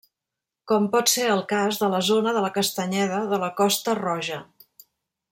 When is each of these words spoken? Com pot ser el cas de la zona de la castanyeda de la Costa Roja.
Com 0.69 0.85
pot 0.95 1.09
ser 1.11 1.25
el 1.33 1.41
cas 1.51 1.77
de 1.83 1.89
la 1.95 1.99
zona 2.07 2.33
de 2.37 2.41
la 2.45 2.51
castanyeda 2.55 3.19
de 3.35 3.39
la 3.47 3.51
Costa 3.61 3.95
Roja. 4.03 4.41